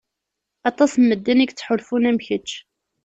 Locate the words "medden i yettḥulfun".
1.09-2.07